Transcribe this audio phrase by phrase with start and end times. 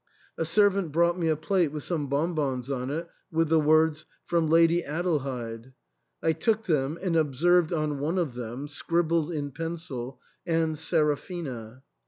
[0.35, 4.49] A servant brought me a plate with some bonbons on it, with the words," From
[4.49, 5.73] Lady Adelheid."
[6.23, 11.83] I took them; and observed on one of them, scribbled in pencil," and Seraphina."